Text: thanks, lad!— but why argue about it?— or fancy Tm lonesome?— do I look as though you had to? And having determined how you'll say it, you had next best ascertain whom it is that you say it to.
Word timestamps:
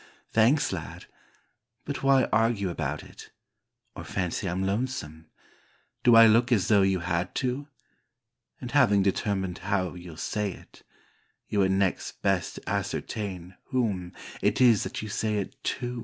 thanks, 0.31 0.71
lad!— 0.73 1.05
but 1.85 2.01
why 2.01 2.23
argue 2.33 2.71
about 2.71 3.03
it?— 3.03 3.29
or 3.95 4.03
fancy 4.03 4.47
Tm 4.47 4.65
lonesome?— 4.65 5.27
do 6.03 6.15
I 6.15 6.25
look 6.25 6.51
as 6.51 6.69
though 6.69 6.81
you 6.81 7.01
had 7.01 7.35
to? 7.35 7.67
And 8.59 8.71
having 8.71 9.03
determined 9.03 9.59
how 9.59 9.93
you'll 9.93 10.17
say 10.17 10.53
it, 10.53 10.81
you 11.49 11.59
had 11.59 11.71
next 11.73 12.23
best 12.23 12.59
ascertain 12.65 13.53
whom 13.65 14.13
it 14.41 14.59
is 14.59 14.81
that 14.85 15.03
you 15.03 15.07
say 15.07 15.35
it 15.37 15.63
to. 15.65 15.99